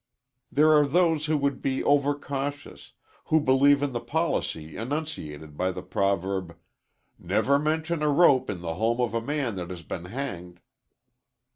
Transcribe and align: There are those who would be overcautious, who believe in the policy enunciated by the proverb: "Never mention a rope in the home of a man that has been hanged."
There 0.51 0.71
are 0.73 0.87
those 0.87 1.27
who 1.27 1.37
would 1.37 1.61
be 1.61 1.83
overcautious, 1.83 2.93
who 3.25 3.39
believe 3.39 3.83
in 3.83 3.91
the 3.91 3.99
policy 3.99 4.75
enunciated 4.75 5.55
by 5.55 5.71
the 5.71 5.83
proverb: 5.83 6.57
"Never 7.19 7.59
mention 7.59 8.01
a 8.01 8.09
rope 8.09 8.49
in 8.49 8.61
the 8.61 8.73
home 8.73 8.99
of 8.99 9.13
a 9.13 9.21
man 9.21 9.57
that 9.57 9.69
has 9.69 9.83
been 9.83 10.05
hanged." 10.05 10.59